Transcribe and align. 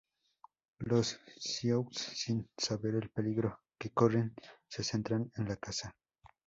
Los 0.79 1.19
Sioux, 1.37 1.87
sin 1.91 2.49
saber 2.57 2.95
el 2.95 3.11
peligro 3.11 3.59
que 3.77 3.91
corren, 3.91 4.33
se 4.67 4.83
centran 4.83 5.31
en 5.35 5.47
la 5.47 5.57
caza. 5.57 5.95